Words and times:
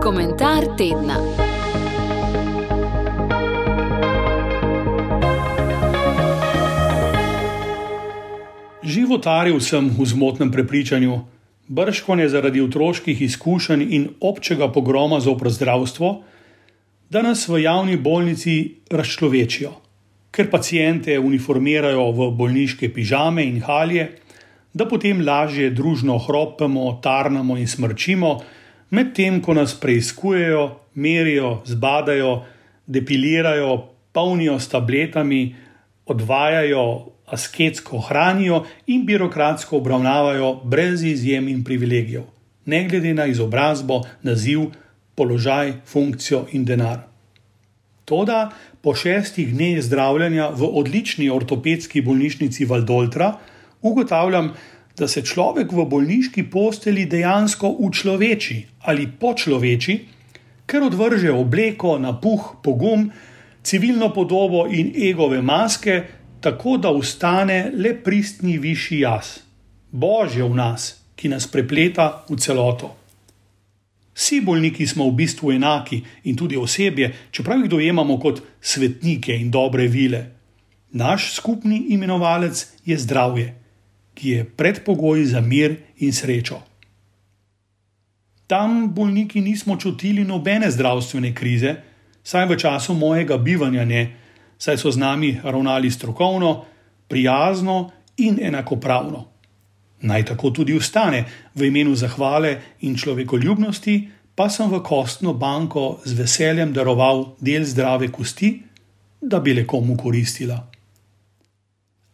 Komentar 0.00 0.64
tedna. 0.80 1.20
Životaril 8.80 9.60
sem 9.60 9.92
v 9.92 10.06
zmotnem 10.08 10.48
prepričanju, 10.48 11.20
brškone 11.68 12.28
zaradi 12.32 12.64
otroških 12.64 13.22
izkušenj 13.22 13.84
in 13.92 14.08
občega 14.20 14.72
pogroma 14.72 15.20
za 15.20 15.30
oprozdravstvo, 15.30 16.22
da 17.10 17.22
nas 17.22 17.44
v 17.48 17.60
javni 17.60 18.00
bolnici 18.00 18.80
razčlovečijo, 18.90 19.70
ker 20.32 20.48
pacijente 20.50 21.18
uniformirajo 21.18 22.08
v 22.08 22.30
bolniške 22.32 22.88
pižame 22.88 23.44
in 23.44 23.60
halje, 23.60 24.16
da 24.72 24.86
potem 24.86 25.22
lažje 25.26 25.70
družno 25.70 26.18
hropemo, 26.18 27.00
tarnamo 27.02 27.56
in 27.58 27.68
smrčimo, 27.68 28.38
medtem 28.90 29.40
ko 29.42 29.54
nas 29.54 29.74
preizkujejo, 29.80 30.68
merijo, 30.94 31.60
zbadajo, 31.66 32.42
depilirajo, 32.86 33.88
polnijo 34.12 34.58
s 34.58 34.68
tabletami, 34.68 35.54
odvajajo, 36.06 36.84
asketsko 37.30 38.00
hranijo 38.00 38.64
in 38.86 39.04
birokratsko 39.06 39.76
obravnavajo 39.76 40.54
brez 40.64 41.04
izjem 41.06 41.48
in 41.48 41.64
privilegijev, 41.64 42.24
ne 42.66 42.88
glede 42.88 43.14
na 43.14 43.26
izobrazbo, 43.26 44.02
naziv, 44.22 44.66
položaj, 45.14 45.72
funkcijo 45.86 46.46
in 46.52 46.64
denar. 46.64 46.98
Toda 48.04 48.50
po 48.82 48.94
šestih 48.94 49.52
dneh 49.54 49.78
zdravljenja 49.82 50.48
v 50.56 50.66
odlični 50.80 51.28
ortopedski 51.30 52.02
bolnišnici 52.02 52.64
Valdoltra 52.64 53.36
ugotavljam, 53.82 54.52
da 54.98 55.08
se 55.08 55.22
človek 55.24 55.72
v 55.72 55.84
bolniški 55.88 56.44
posteli 56.50 57.06
dejansko 57.06 57.68
učloveči 57.78 58.62
ali 58.80 59.08
počloveči, 59.20 59.98
ker 60.66 60.84
odvrže 60.86 61.32
obleko, 61.32 61.98
napuh, 61.98 62.56
pogum, 62.62 63.10
civilno 63.62 64.12
podobo 64.14 64.66
in 64.70 64.92
egove 64.96 65.42
maske, 65.42 66.02
tako 66.40 66.76
da 66.76 66.90
ustane 66.90 67.70
le 67.74 67.94
pristni 68.04 68.58
višji 68.58 69.00
jaz, 69.00 69.38
Božje 69.90 70.44
v 70.44 70.54
nas, 70.54 70.94
ki 71.16 71.28
nas 71.28 71.46
prepleta 71.50 72.24
v 72.28 72.38
celoto. 72.38 72.94
Vsi 74.14 74.40
bolniki 74.44 74.86
smo 74.86 75.08
v 75.08 75.16
bistvu 75.22 75.52
enaki 75.52 76.00
in 76.24 76.36
tudi 76.36 76.56
osebje, 76.56 77.12
čeprav 77.30 77.60
jih 77.60 77.70
dojemamo 77.70 78.18
kot 78.20 78.42
svetnike 78.60 79.36
in 79.36 79.50
dobre 79.50 79.88
vile. 79.88 80.26
Naš 80.92 81.32
skupni 81.34 81.86
imenovalec 81.94 82.66
je 82.84 82.98
zdravje, 82.98 83.59
ki 84.20 84.28
je 84.28 84.44
predpogoj 84.44 85.24
za 85.24 85.40
mir 85.40 85.76
in 86.04 86.12
srečo. 86.12 86.60
Tam 88.46 88.90
bolniki 88.94 89.40
nismo 89.40 89.76
čutili 89.76 90.24
nobene 90.24 90.70
zdravstvene 90.70 91.34
krize, 91.34 91.74
saj 92.22 92.46
v 92.50 92.58
času 92.58 92.94
mojega 92.94 93.38
bivanja 93.38 93.84
ne, 93.84 94.02
saj 94.58 94.76
so 94.76 94.90
z 94.90 95.00
nami 95.00 95.38
ravnali 95.42 95.90
strokovno, 95.90 96.64
prijazno 97.08 97.90
in 98.16 98.36
enakopravno. 98.42 99.24
Naj 100.02 100.24
tako 100.24 100.50
tudi 100.50 100.74
ustane, 100.76 101.24
v 101.54 101.70
imenu 101.72 101.94
zahvale 101.96 102.58
in 102.80 102.96
človekoljubnosti, 102.96 104.08
pa 104.34 104.48
sem 104.48 104.68
v 104.70 104.82
kostno 104.84 105.32
banko 105.32 106.00
z 106.04 106.12
veseljem 106.12 106.72
daroval 106.72 107.36
del 107.40 107.64
zdrave 107.64 108.12
kosti, 108.12 108.52
da 109.20 109.40
bi 109.40 109.54
le 109.54 109.66
komu 109.66 109.96
koristila. 109.96 110.60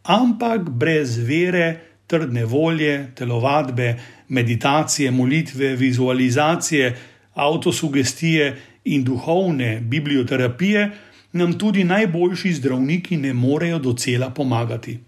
Ampak 0.06 0.70
brez 0.70 1.18
vere, 1.18 1.95
trdne 2.06 2.44
volje, 2.44 3.10
telovadbe, 3.14 3.94
meditacije, 4.28 5.10
molitve, 5.10 5.76
vizualizacije, 5.76 6.96
avtosugestije 7.34 8.56
in 8.84 9.04
duhovne 9.04 9.80
biblioterapije, 9.80 10.90
nam 11.32 11.58
tudi 11.58 11.84
najboljši 11.84 12.52
zdravniki 12.52 13.16
ne 13.16 13.32
morejo 13.32 13.78
docela 13.78 14.30
pomagati. 14.30 14.98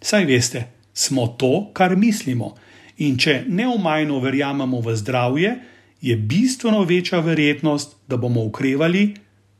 Saj 0.00 0.24
veste, 0.24 0.64
smo 0.92 1.26
to, 1.26 1.70
kar 1.72 1.96
mislimo, 1.96 2.54
in 2.98 3.16
če 3.18 3.42
neomajno 3.48 4.18
verjamemo 4.20 4.80
v 4.80 4.96
zdravje, 4.96 5.54
je 6.00 6.16
bistveno 6.16 6.82
večja 6.84 7.20
verjetnost, 7.20 7.96
da 8.08 8.16
bomo 8.16 8.44
ukrevali, 8.44 9.14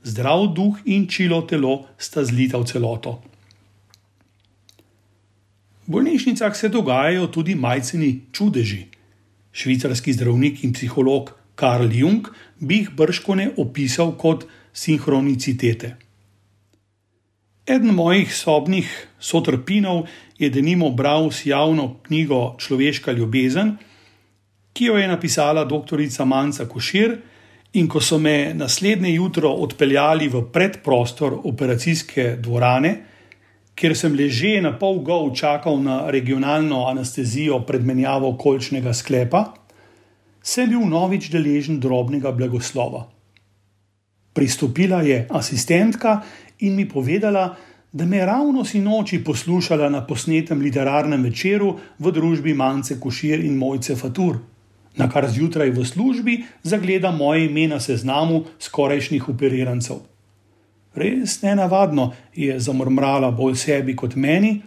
zdrav 0.05 0.47
duh 0.55 0.83
in 0.85 1.07
čilo 1.09 1.41
telo 1.49 1.87
sta 1.99 2.25
zlita 2.25 2.59
v 2.61 2.69
celoto. 2.69 3.23
Bolnišnicah 5.87 6.57
se 6.57 6.69
dogajajo 6.69 7.27
tudi 7.27 7.55
majceni 7.55 8.21
čudeži. 8.33 8.85
Švicarski 9.53 10.13
zdravnik 10.13 10.65
in 10.65 10.73
psiholog 10.73 11.31
Karl 11.55 11.93
Jung 11.93 12.27
bi 12.59 12.81
jih 12.81 12.91
brškone 12.91 13.51
opisal 13.57 14.15
kot 14.19 14.47
sinhronicitete. 14.73 15.97
Eden 17.67 17.95
mojih 17.95 18.35
sobnih 18.35 18.89
sotrpinov 19.21 20.07
je 20.39 20.51
denimo 20.51 20.91
bral 20.91 21.31
s 21.31 21.47
javno 21.47 21.97
knjigo 22.03 22.57
Človeška 22.59 23.13
ljubezen, 23.13 23.77
ki 24.73 24.85
jo 24.85 24.97
je 24.99 25.09
napisala 25.09 25.65
dr. 25.65 26.01
Manca 26.25 26.69
Košir, 26.69 27.19
in 27.73 27.89
ko 27.89 28.01
so 28.01 28.19
me 28.19 28.55
naslednje 28.55 29.15
jutro 29.15 29.51
odpeljali 29.51 30.29
v 30.29 30.43
predprostor 30.53 31.39
operacijske 31.45 32.37
dvorane, 32.41 32.95
kjer 33.75 33.97
sem 33.97 34.15
leže 34.15 34.61
na 34.63 34.73
pol 34.79 35.03
gov 35.03 35.35
čakal 35.35 35.81
na 35.83 36.11
regionalno 36.11 36.87
anestezijo 36.87 37.61
predmenjavo 37.67 38.37
kolčnega 38.39 38.95
sklepa, 38.95 39.45
sem 40.43 40.71
bil 40.71 40.87
novič 40.87 41.31
deležen 41.33 41.81
drobnega 41.81 42.33
blagoslova. 42.33 43.07
Pristopila 44.35 45.03
je 45.03 45.27
asistentka 45.31 46.23
in 46.61 46.75
mi 46.77 46.89
povedala, 46.89 47.55
da 47.95 48.05
me 48.05 48.25
ravno 48.27 48.65
sinoči 48.65 49.23
poslušala 49.25 49.89
na 49.89 50.01
posnetem 50.07 50.59
literarnem 50.61 51.23
večeru 51.23 51.77
v 51.99 52.11
družbi 52.13 52.55
Mance 52.55 52.99
Košir 53.01 53.45
in 53.45 53.55
Mojce 53.57 53.95
Fatur, 53.97 54.41
na 54.97 55.07
kar 55.11 55.29
zjutraj 55.31 55.71
v 55.71 55.85
službi 55.87 56.35
zagleda 56.63 57.11
moje 57.11 57.47
ime 57.47 57.69
na 57.71 57.81
seznamu 57.81 58.45
skorajšnjih 58.59 59.29
operirancev. 59.29 60.03
Res 60.95 61.41
ne 61.43 61.55
navadno 61.59 62.13
je 62.35 62.59
zamrmrala 62.61 63.31
bolj 63.31 63.57
sebi 63.57 63.97
kot 63.97 64.15
meni, 64.15 64.61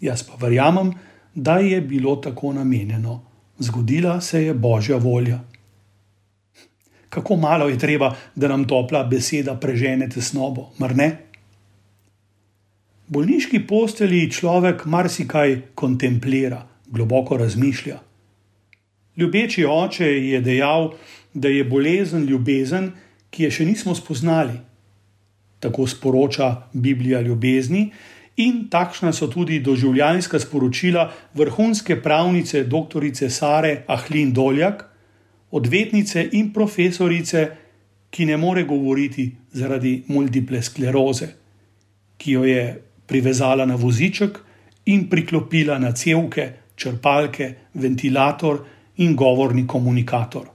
jaz 0.00 0.22
pa 0.22 0.38
verjamem, 0.40 0.92
da 1.34 1.58
je 1.58 1.80
bilo 1.80 2.16
tako 2.16 2.52
namenjeno. 2.52 3.20
Zgodila 3.58 4.20
se 4.20 4.44
je 4.44 4.54
božja 4.54 4.96
volja 4.96 5.40
kako 7.14 7.36
malo 7.36 7.68
je 7.68 7.78
treba, 7.78 8.14
da 8.34 8.48
nam 8.48 8.66
topla 8.68 9.04
beseda 9.04 9.54
prežene 9.60 10.08
tesnobo, 10.10 10.70
mar 10.78 10.96
ne? 10.96 11.08
V 13.06 13.14
bolniški 13.14 13.60
posteli 13.68 14.24
človek 14.32 14.86
marsikaj 14.90 15.60
kontemplira, 15.78 16.64
globoko 16.90 17.36
razmišlja. 17.36 17.98
Ljubeči 19.16 19.64
oče 19.68 20.06
je 20.06 20.40
dejal, 20.40 20.90
da 21.34 21.48
je 21.48 21.64
bolezen 21.64 22.24
ljubezen, 22.26 22.90
ki 23.30 23.46
je 23.46 23.50
še 23.50 23.66
nismo 23.68 23.94
spoznali. 23.94 24.58
Tako 25.64 25.86
sporoča 25.88 26.68
Biblija 26.72 27.20
ljubezni, 27.24 27.88
in 28.36 28.66
takšna 28.70 29.12
so 29.12 29.30
tudi 29.30 29.60
doživljanska 29.64 30.38
sporočila 30.38 31.06
vrhunske 31.34 31.96
pravnice 32.02 32.64
dr. 32.64 33.06
Sare 33.30 33.84
Ahlin 33.86 34.32
Doljak 34.32 34.84
odvetnice 35.50 36.28
in 36.32 36.52
profesorice, 36.52 37.46
ki 38.10 38.26
ne 38.26 38.36
more 38.36 38.62
govoriti 38.64 39.30
zaradi 39.52 40.04
multiple 40.08 40.62
skleroze, 40.62 41.28
ki 42.18 42.32
jo 42.32 42.44
je 42.44 42.82
privezala 43.06 43.66
na 43.66 43.74
voziček 43.74 44.38
in 44.86 45.08
priklopila 45.10 45.78
na 45.78 45.92
cevke, 45.92 46.48
črpalke, 46.76 47.54
ventilator 47.74 48.60
in 48.96 49.16
govorni 49.16 49.66
komunikator. 49.66 50.53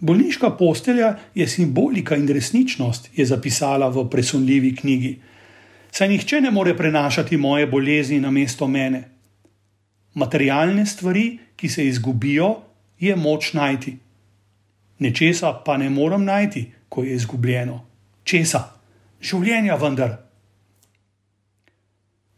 Bolniška 0.00 0.50
postelja 0.50 1.16
je 1.34 1.48
simbolika 1.48 2.16
in 2.16 2.28
resničnost, 2.28 3.10
je 3.16 3.26
zapisala 3.26 3.88
v 3.88 4.06
presunljivi 4.10 4.74
knjigi. 4.76 5.18
Saj 5.92 6.08
nihče 6.08 6.40
ne 6.40 6.50
more 6.50 6.76
prenašati 6.76 7.36
moje 7.36 7.66
bolezni 7.66 8.20
na 8.20 8.30
mesto 8.30 8.68
mene. 8.68 9.02
Materialne 10.14 10.86
stvari, 10.86 11.38
ki 11.56 11.68
se 11.68 11.86
izgubijo, 11.86 12.54
je 13.00 13.16
moč 13.16 13.52
najti. 13.52 13.96
Nečesa 14.98 15.52
pa 15.64 15.76
ne 15.76 15.90
morem 15.90 16.24
najti, 16.24 16.64
ko 16.88 17.04
je 17.04 17.14
izgubljeno. 17.14 17.84
Česa? 18.24 18.64
Življenja 19.20 19.76
vendar. 19.76 20.16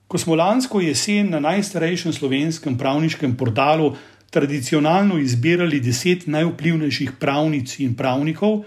Ko 0.08 0.18
smo 0.18 0.34
lansko 0.34 0.80
jesen 0.80 1.30
na 1.30 1.40
najstarejšem 1.40 2.12
slovenskem 2.12 2.78
pravniškem 2.78 3.36
portalu 3.36 3.94
tradicionalno 4.32 5.18
izbirali 5.20 5.80
deset 5.80 6.26
najvplivnejših 6.26 7.12
pravnic 7.20 7.76
in 7.84 7.92
pravnikov, 7.94 8.62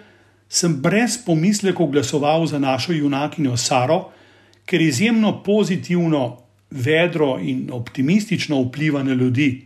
sem 0.50 0.78
brez 0.82 1.18
pomislekov 1.26 1.90
glasoval 1.90 2.46
za 2.46 2.60
našo 2.62 2.94
junakinjo 2.94 3.58
Saro, 3.58 4.12
ker 4.66 4.82
izjemno 4.82 5.42
pozitivno 5.44 6.38
vedro 6.70 7.40
in 7.42 7.70
optimistično 7.74 8.62
vpliva 8.62 9.04
na 9.04 9.14
ljudi, 9.14 9.66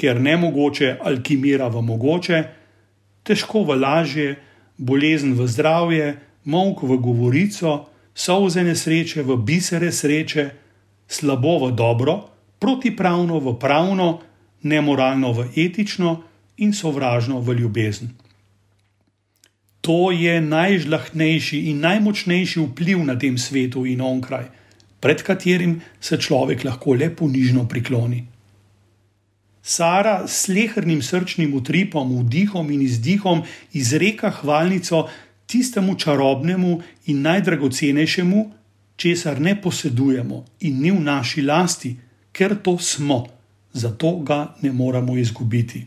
ker 0.00 0.20
nemogoče 0.20 0.96
alkimira 1.04 1.68
v 1.68 1.82
mogoče, 1.82 2.42
težko 3.22 3.64
v 3.68 3.76
lažje, 3.80 4.36
bolezen 4.76 5.36
v 5.36 5.46
zdravje, 5.46 6.14
mok 6.44 6.82
v 6.82 6.96
govorico, 6.96 7.84
solze 8.14 8.64
nesreče 8.64 9.22
v 9.22 9.36
bisere 9.36 9.92
sreče, 9.92 10.50
slabo 11.08 11.58
v 11.66 11.74
dobro, 11.76 12.20
protipravno 12.58 13.38
v 13.44 13.58
pravno, 13.60 14.20
nemoralno 14.64 15.32
v 15.32 15.48
etično 15.56 16.22
in 16.56 16.72
sovražno 16.72 17.40
v 17.40 17.60
ljubezen. 17.60 18.12
To 19.84 20.10
je 20.10 20.40
najžlahtnejši 20.40 21.58
in 21.70 21.82
najmočnejši 21.84 22.60
vpliv 22.60 23.04
na 23.04 23.18
tem 23.20 23.36
svetu 23.38 23.84
in 23.86 24.00
onkraj, 24.00 24.46
pred 25.00 25.20
katerim 25.22 25.80
se 26.00 26.16
človek 26.16 26.64
lahko 26.64 26.94
le 26.96 27.10
ponižno 27.12 27.66
prikloni. 27.68 28.24
Sara 29.62 30.24
s 30.28 30.48
lehrnim 30.48 31.02
srčnim 31.02 31.52
utripom, 31.54 32.16
vdihom 32.24 32.70
in 32.70 32.80
izdihom 32.84 33.42
izreka 33.72 34.30
hvalnico 34.40 35.08
tistemu 35.46 35.96
čarobnemu 36.00 36.80
in 37.06 37.22
najdragocenejšemu, 37.22 38.40
česar 38.96 39.40
ne 39.40 39.54
posedujemo 39.60 40.44
in 40.60 40.80
ni 40.80 40.90
v 40.90 41.00
naši 41.00 41.42
lasti, 41.42 41.96
ker 42.32 42.56
to 42.62 42.78
smo, 42.78 43.26
zato 43.74 44.16
ga 44.22 44.54
ne 44.62 44.72
moramo 44.72 45.16
izgubiti. 45.18 45.84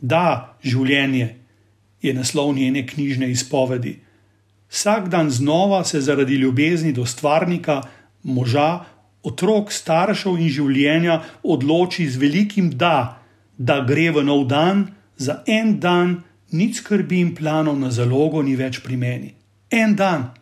Da, 0.00 0.54
življenje 0.62 1.34
je 2.02 2.14
naslov 2.14 2.54
njene 2.54 2.86
knjižne 2.86 3.30
izpovedi. 3.30 3.96
Vsak 4.72 5.08
dan 5.08 5.30
znova 5.30 5.84
se 5.84 6.00
zaradi 6.00 6.34
ljubezni 6.34 6.92
do 6.92 7.06
stvarnika, 7.06 7.82
moža, 8.22 8.84
otrok, 9.22 9.72
staršev 9.72 10.38
in 10.40 10.50
življenja 10.50 11.20
odloči 11.42 12.08
z 12.10 12.18
velikim 12.18 12.70
da, 12.70 13.22
da 13.58 13.80
gre 13.86 14.10
v 14.10 14.24
nov 14.26 14.46
dan, 14.50 14.86
za 15.16 15.42
en 15.46 15.78
dan, 15.80 16.22
nič 16.52 16.82
skrbi 16.82 17.20
in 17.20 17.34
planov 17.34 17.78
na 17.78 17.90
zalogo 17.90 18.42
ni 18.42 18.56
več 18.56 18.82
pri 18.84 18.96
meni. 18.96 19.32
En 19.70 19.94
dan. 19.96 20.32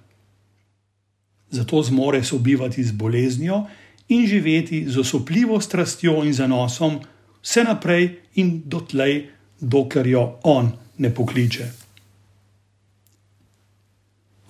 Zato 1.50 1.82
zmore 1.82 2.22
sobivati 2.24 2.82
z 2.84 2.94
boleznijo 2.94 3.64
in 4.10 4.26
živeti 4.26 4.84
z 4.88 4.98
osupljivo 4.98 5.60
strastjo 5.60 6.24
in 6.26 6.34
zanosom, 6.34 6.98
vse 7.42 7.64
naprej 7.64 8.08
in 8.34 8.62
dotlej, 8.66 9.28
dokler 9.60 10.06
jo 10.06 10.24
on 10.42 10.72
ne 10.98 11.14
pokliče. 11.14 11.70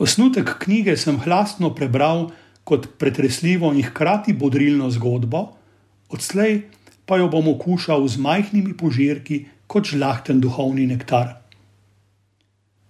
Osnutek 0.00 0.56
knjige 0.64 0.96
sem 0.96 1.18
hlasno 1.20 1.74
prebral 1.74 2.30
kot 2.64 2.88
pretresljivo 2.98 3.72
in 3.76 3.84
hkrati 3.84 4.32
bodrilno 4.32 4.90
zgodbo, 4.90 5.42
odslej 6.08 6.62
pa 7.06 7.18
jo 7.20 7.28
bom 7.28 7.48
okušal 7.52 8.08
z 8.08 8.16
majhnimi 8.16 8.72
požirki 8.76 9.44
kot 9.66 9.92
žlahten 9.92 10.40
duhovni 10.40 10.86
nektar. 10.86 11.36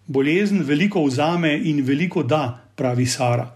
Bolezen 0.06 0.62
veliko 0.62 1.02
vzame 1.04 1.50
in 1.58 1.82
veliko 1.84 2.22
da, 2.22 2.60
pravi 2.76 3.06
Sara. 3.06 3.48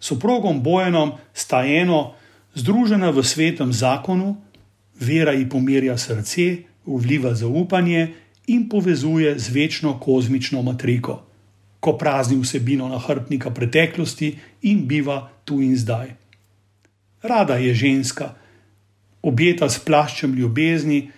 Soprogom 0.00 0.62
Bojenom 0.62 1.12
sta 1.34 1.64
eno, 1.64 2.15
združena 2.56 3.12
v 3.12 3.20
svetem 3.20 3.72
zakonu, 3.72 4.40
vera 4.96 5.36
ji 5.36 5.44
pomirja 5.48 5.98
srce, 6.00 6.64
vliva 6.86 7.34
zaupanje 7.34 8.16
in 8.48 8.68
povezuje 8.68 9.36
z 9.38 9.52
večno 9.52 9.98
kozmično 10.00 10.62
matriko, 10.62 11.20
ko 11.80 11.94
prazni 12.00 12.40
vsebino 12.40 12.88
nahrbnika 12.88 13.50
preteklosti 13.50 14.32
in 14.66 14.86
biva 14.88 15.28
tu 15.44 15.60
in 15.60 15.76
zdaj. 15.76 16.16
Rada 17.22 17.60
je 17.60 17.74
ženska, 17.74 18.34
objeta 19.22 19.68
s 19.68 19.78
plaščem 19.84 20.34
ljubezni, 20.34 21.10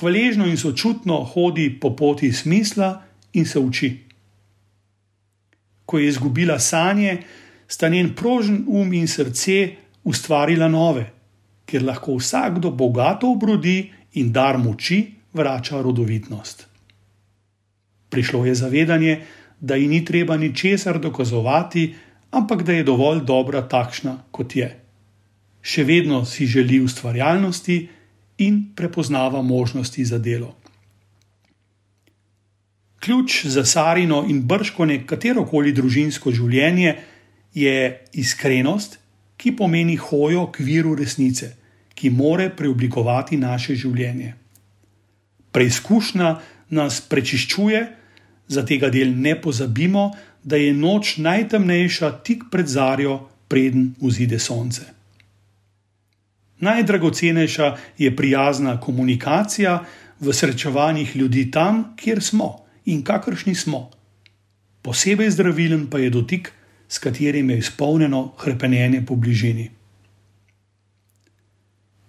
hvaležno 0.00 0.48
in 0.48 0.56
sočutno 0.56 1.22
hodi 1.24 1.68
po 1.80 1.96
poti 1.96 2.32
smisla 2.32 3.02
in 3.32 3.46
se 3.46 3.60
uči 3.60 4.12
ko 5.92 5.98
je 5.98 6.08
izgubila 6.08 6.58
sanje, 6.58 7.18
sta 7.68 7.88
njen 7.88 8.14
prožen 8.14 8.64
um 8.68 8.92
in 8.92 9.08
srce 9.08 9.76
ustvarila 10.04 10.68
nove, 10.68 11.06
ker 11.66 11.84
lahko 11.84 12.16
vsakdo 12.18 12.70
bogato 12.70 13.30
obrodi 13.30 13.92
in 14.18 14.32
dar 14.32 14.58
moči 14.58 15.04
vrača 15.32 15.80
rodovitnost. 15.82 16.66
Prišlo 18.10 18.44
je 18.46 18.54
zavedanje, 18.54 19.20
da 19.60 19.74
ji 19.74 19.88
ni 19.88 20.04
treba 20.04 20.36
ničesar 20.36 20.98
dokazovati, 20.98 21.94
ampak 22.30 22.62
da 22.62 22.72
je 22.72 22.84
dovolj 22.84 23.22
dobra 23.24 23.62
takšna, 23.68 24.16
kot 24.30 24.56
je. 24.56 24.68
Še 25.62 25.84
vedno 25.84 26.24
si 26.26 26.46
želi 26.46 26.80
ustvarjalnosti 26.82 27.78
in 28.38 28.74
prepoznava 28.76 29.42
možnosti 29.42 30.04
za 30.04 30.18
delo. 30.18 30.56
Ključ 33.02 33.46
za 33.46 33.64
Sarino 33.64 34.24
in 34.28 34.42
brško 34.46 34.84
ne 34.84 35.00
katero 35.06 35.46
koli 35.46 35.72
družinsko 35.72 36.30
življenje 36.30 36.96
je 37.54 37.76
iskrenost, 38.12 38.98
ki 39.42 39.56
pomeni 39.58 39.96
hojo 39.98 40.46
k 40.54 40.62
viru 40.62 40.94
resnice, 40.94 41.50
ki 41.98 42.10
more 42.14 42.46
preoblikovati 42.56 43.36
naše 43.36 43.74
življenje. 43.74 44.34
Preizkušnja 45.52 46.28
nas 46.78 47.00
prečiščuje, 47.10 47.80
za 48.48 48.62
tega 48.68 48.90
del 48.92 49.10
ne 49.18 49.34
pozabimo, 49.40 50.12
da 50.42 50.56
je 50.56 50.72
noč 50.74 51.16
najtemnejša 51.22 52.10
tik 52.26 52.46
pred 52.50 52.70
zarjo, 52.70 53.18
preden 53.50 53.92
vzide 54.00 54.38
sonce. 54.38 54.86
Najdragocenejša 56.62 57.68
je 57.98 58.10
prijazna 58.16 58.78
komunikacija 58.80 59.80
v 60.20 60.32
srečevanjih 60.32 61.16
ljudi 61.16 61.50
tam, 61.50 61.96
kjer 61.98 62.22
smo 62.22 62.62
in 62.86 63.02
kakršni 63.02 63.54
smo. 63.54 63.90
Posebej 64.82 65.30
zdravilen 65.34 65.88
pa 65.90 65.98
je 65.98 66.10
dotik, 66.10 66.52
s 66.92 66.98
katerim 66.98 67.50
je 67.50 67.58
izpolnjeno 67.58 68.32
krepenje 68.36 69.02
po 69.06 69.16
bližini. 69.16 69.70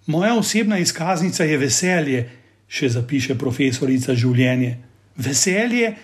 Moja 0.06 0.34
osebna 0.34 0.78
izkaznica 0.78 1.44
je 1.44 1.58
veselje, 1.58 2.24
še 2.68 2.90
zapiše 2.92 3.38
profesorica 3.40 4.12
življenje. 4.14 4.74
Veselje, 5.16 5.94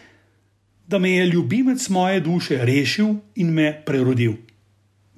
da 0.89 0.99
me 0.99 1.11
je 1.11 1.27
ljubimec 1.27 1.89
moje 1.89 2.21
duše 2.25 2.65
rešil 2.65 3.19
in 3.37 3.53
me 3.53 3.75
prerodil. 3.87 4.39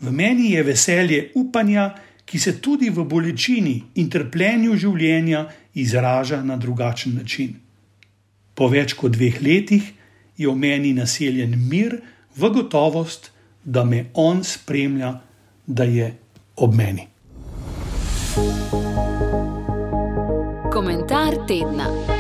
V 0.03 0.11
meni 0.11 0.50
je 0.56 0.62
veselje 0.67 1.20
upanja, 1.38 1.93
ki 2.26 2.38
se 2.38 2.58
tudi 2.61 2.91
v 2.91 3.05
bolečini 3.06 3.76
in 3.94 4.11
trpljenju 4.11 4.75
življenja 4.75 5.44
izraža 5.75 6.41
na 6.43 6.56
drugačen 6.56 7.15
način. 7.15 7.55
Po 8.55 8.67
več 8.69 8.96
kot 8.98 9.15
dveh 9.15 9.39
letih 9.43 9.93
je 10.36 10.48
v 10.51 10.56
meni 10.58 10.93
naseljen 10.96 11.55
mir, 11.70 12.01
v 12.36 12.51
gotovost, 12.51 13.31
da 13.64 13.84
me 13.84 14.10
on 14.14 14.44
spremlja, 14.44 15.20
da 15.66 15.84
je 15.84 16.14
ob 16.56 16.74
meni. 16.74 17.08
Komentar 20.72 21.34
tedna. 21.46 22.11